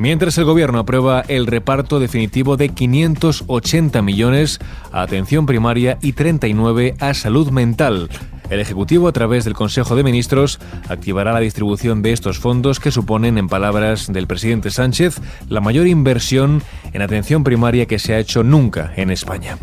[0.00, 4.58] mientras el Gobierno aprueba el reparto definitivo de 580 millones
[4.92, 8.08] a atención primaria y 39 a salud mental.
[8.48, 12.90] El Ejecutivo, a través del Consejo de Ministros, activará la distribución de estos fondos que
[12.90, 16.62] suponen, en palabras del presidente Sánchez, la mayor inversión
[16.94, 19.58] en atención primaria que se ha hecho nunca en España.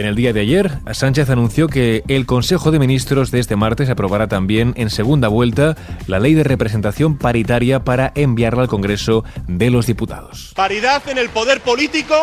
[0.00, 3.90] En el día de ayer, Sánchez anunció que el Consejo de Ministros de este martes
[3.90, 5.76] aprobará también en segunda vuelta
[6.06, 10.52] la ley de representación paritaria para enviarla al Congreso de los Diputados.
[10.56, 12.14] Paridad en el poder político,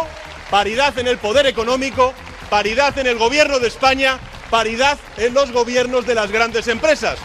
[0.50, 2.16] paridad en el poder económico,
[2.50, 4.18] paridad en el gobierno de España,
[4.50, 7.20] paridad en los gobiernos de las grandes empresas.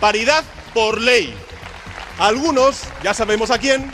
[0.00, 0.42] Paridad
[0.74, 1.32] por ley.
[2.18, 3.92] A algunos, ya sabemos a quién,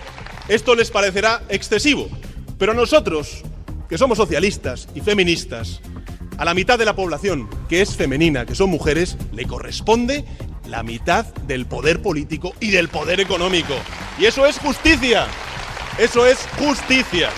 [0.48, 2.08] esto les parecerá excesivo,
[2.56, 3.42] pero nosotros
[3.90, 5.80] que somos socialistas y feministas,
[6.38, 10.24] a la mitad de la población que es femenina, que son mujeres, le corresponde
[10.66, 13.74] la mitad del poder político y del poder económico.
[14.18, 15.26] Y eso es justicia.
[15.98, 17.30] Eso es justicia.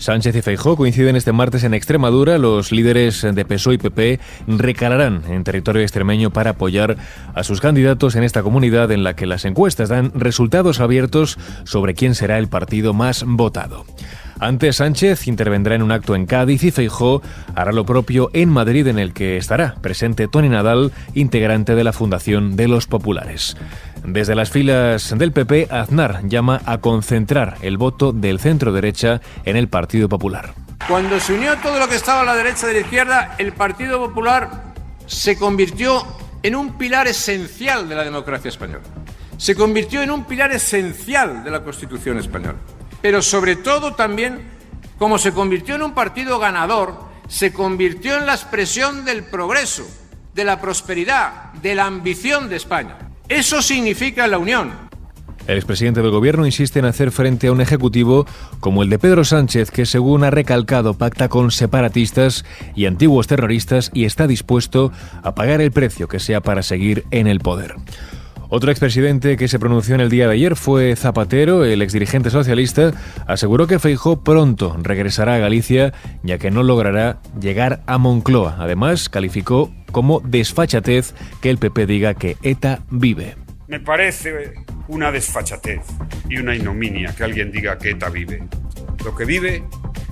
[0.00, 2.38] Sánchez y Feijó coinciden este martes en Extremadura.
[2.38, 6.96] Los líderes de PSOE y PP recalarán en territorio extremeño para apoyar
[7.34, 11.92] a sus candidatos en esta comunidad en la que las encuestas dan resultados abiertos sobre
[11.92, 13.84] quién será el partido más votado.
[14.40, 17.20] Antes Sánchez intervendrá en un acto en Cádiz y Feijó
[17.54, 21.92] hará lo propio en Madrid en el que estará presente Tony Nadal, integrante de la
[21.92, 23.58] Fundación de los Populares.
[24.02, 29.58] Desde las filas del PP, Aznar llama a concentrar el voto del centro derecha en
[29.58, 30.54] el Partido Popular.
[30.88, 33.98] Cuando se unió todo lo que estaba a la derecha de la izquierda, el Partido
[33.98, 34.72] Popular
[35.04, 36.02] se convirtió
[36.42, 38.84] en un pilar esencial de la democracia española.
[39.36, 42.56] Se convirtió en un pilar esencial de la Constitución española
[43.02, 44.40] pero sobre todo también,
[44.98, 49.86] como se convirtió en un partido ganador, se convirtió en la expresión del progreso,
[50.34, 52.98] de la prosperidad, de la ambición de España.
[53.28, 54.90] Eso significa la unión.
[55.46, 58.26] El expresidente del gobierno insiste en hacer frente a un ejecutivo
[58.60, 62.44] como el de Pedro Sánchez, que según ha recalcado pacta con separatistas
[62.74, 67.26] y antiguos terroristas y está dispuesto a pagar el precio que sea para seguir en
[67.26, 67.74] el poder.
[68.52, 72.92] Otro expresidente que se pronunció en el día de ayer fue Zapatero, el exdirigente socialista,
[73.28, 75.92] aseguró que Feijó pronto regresará a Galicia,
[76.24, 78.56] ya que no logrará llegar a Moncloa.
[78.58, 83.36] Además, calificó como desfachatez que el PP diga que ETA vive.
[83.68, 84.54] Me parece
[84.88, 85.82] una desfachatez
[86.28, 88.42] y una ignominia que alguien diga que ETA vive.
[89.04, 89.62] Lo que vive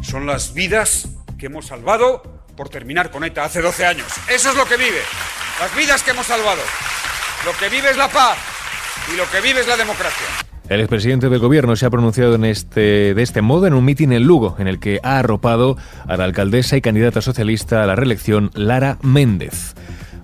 [0.00, 4.06] son las vidas que hemos salvado por terminar con ETA hace 12 años.
[4.31, 5.00] Eso es lo que vive.
[5.59, 6.62] Las vidas que hemos salvado.
[7.44, 8.37] Lo que vive es la paz
[9.12, 10.26] y lo que vive es la democracia.
[10.69, 14.12] El expresidente del gobierno se ha pronunciado en este, de este modo en un mitin
[14.12, 17.97] en Lugo, en el que ha arropado a la alcaldesa y candidata socialista a la
[17.97, 19.75] reelección, Lara Méndez.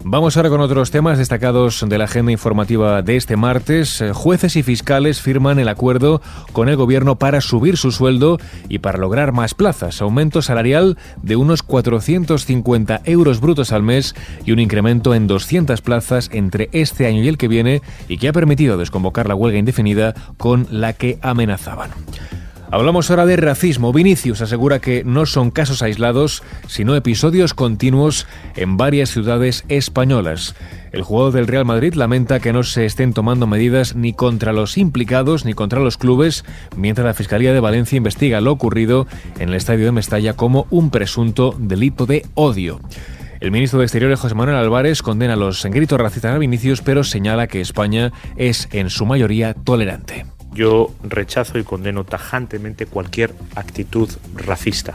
[0.06, 4.02] Vamos ahora con otros temas destacados de la agenda informativa de este martes.
[4.02, 6.20] Eh, jueces y fiscales firman el acuerdo
[6.52, 8.38] con el gobierno para subir su sueldo
[8.68, 10.02] y para lograr más plazas.
[10.02, 14.14] Aumento salarial de unos 450 euros brutos al mes
[14.44, 18.28] y un incremento en 200 plazas entre este año y el que viene y que
[18.28, 21.90] ha permitido desconvocar la huelga indefinida con la que amenazaban.
[22.74, 23.92] Hablamos ahora de racismo.
[23.92, 28.26] Vinicius asegura que no son casos aislados, sino episodios continuos
[28.56, 30.56] en varias ciudades españolas.
[30.90, 34.76] El jugador del Real Madrid lamenta que no se estén tomando medidas ni contra los
[34.76, 36.44] implicados ni contra los clubes,
[36.76, 39.06] mientras la Fiscalía de Valencia investiga lo ocurrido
[39.38, 42.80] en el estadio de Mestalla como un presunto delito de odio.
[43.38, 47.46] El ministro de Exteriores, José Manuel Álvarez, condena los gritos racistas a Vinicius, pero señala
[47.46, 50.33] que España es en su mayoría tolerante.
[50.54, 54.94] Yo rechazo y condeno tajantemente cualquier actitud racista.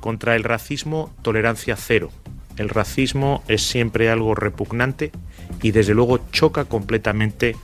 [0.00, 2.10] Contra el racismo, tolerancia cero.
[2.56, 5.12] El racismo es siempre algo repugnante
[5.62, 7.54] y desde luego choca completamente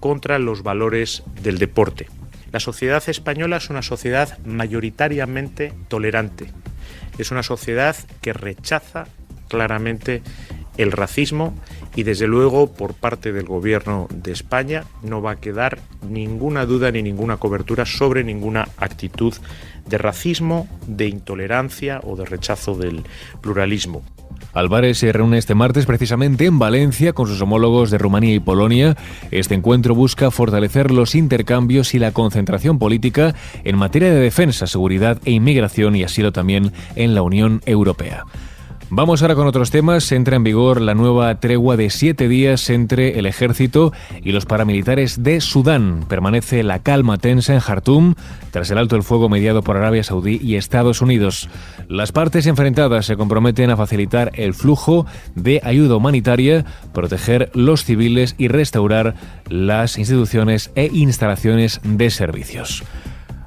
[0.00, 2.08] contra los valores del deporte.
[2.52, 6.50] La sociedad española es una sociedad mayoritariamente tolerante.
[7.18, 9.06] Es una sociedad que rechaza
[9.48, 10.22] claramente
[10.78, 11.54] el racismo
[11.98, 16.92] y desde luego por parte del gobierno de España no va a quedar ninguna duda
[16.92, 19.34] ni ninguna cobertura sobre ninguna actitud
[19.84, 23.02] de racismo, de intolerancia o de rechazo del
[23.40, 24.04] pluralismo.
[24.52, 28.96] Álvarez se reúne este martes precisamente en Valencia con sus homólogos de Rumanía y Polonia.
[29.32, 33.34] Este encuentro busca fortalecer los intercambios y la concentración política
[33.64, 38.24] en materia de defensa, seguridad e inmigración y asilo también en la Unión Europea.
[38.90, 40.10] Vamos ahora con otros temas.
[40.12, 43.92] Entra en vigor la nueva tregua de siete días entre el ejército
[44.22, 46.06] y los paramilitares de Sudán.
[46.08, 48.14] Permanece la calma tensa en Jartum
[48.50, 51.50] tras el alto el fuego mediado por Arabia Saudí y Estados Unidos.
[51.86, 55.04] Las partes enfrentadas se comprometen a facilitar el flujo
[55.34, 56.64] de ayuda humanitaria,
[56.94, 59.16] proteger los civiles y restaurar
[59.50, 62.84] las instituciones e instalaciones de servicios.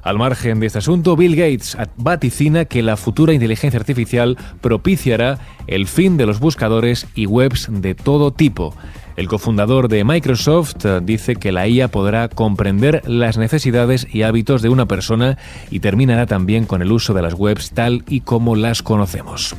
[0.02, 5.38] Al margen de este asunto, Bill Gates vaticina que la futura inteligencia artificial propiciará
[5.68, 8.74] el fin de los buscadores y webs de todo tipo.
[9.16, 14.62] El cofundador de Microsoft eh, dice que la IA podrá comprender las necesidades y hábitos
[14.62, 15.38] de una persona
[15.70, 19.54] y terminará también con el uso de las webs tal y como las conocemos.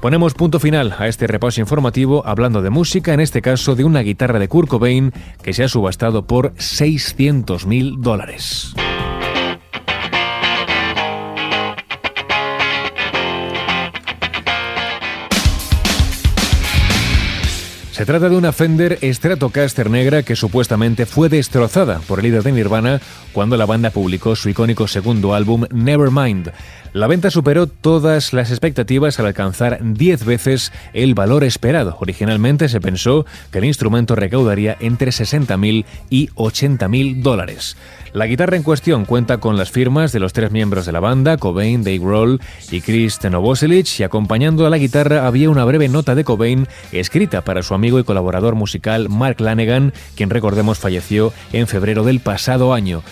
[0.00, 4.00] Ponemos punto final a este repaso informativo hablando de música, en este caso de una
[4.00, 5.12] guitarra de Kurt Cobain
[5.42, 8.74] que se ha subastado por 600 mil dólares.
[18.02, 22.50] Se trata de una Fender Stratocaster negra que supuestamente fue destrozada por el líder de
[22.50, 23.00] Nirvana
[23.32, 26.50] cuando la banda publicó su icónico segundo álbum Nevermind.
[26.94, 31.96] La venta superó todas las expectativas al alcanzar 10 veces el valor esperado.
[32.00, 37.76] Originalmente se pensó que el instrumento recaudaría entre 60.000 y 80.000 dólares.
[38.12, 41.38] La guitarra en cuestión cuenta con las firmas de los tres miembros de la banda,
[41.38, 46.14] Cobain, Dave Grohl y Chris Novoselic, y acompañando a la guitarra había una breve nota
[46.14, 52.04] de Cobain escrita para su y colaborador musical Mark Lanegan, quien recordemos falleció en febrero
[52.04, 53.02] del pasado año.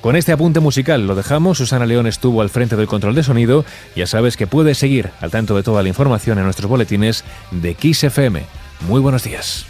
[0.00, 1.58] Con este apunte musical lo dejamos.
[1.58, 3.64] Susana León estuvo al frente del control de sonido.
[3.94, 7.74] Ya sabes que puedes seguir al tanto de toda la información en nuestros boletines de
[7.74, 8.42] Kiss FM.
[8.88, 9.66] Muy buenos días.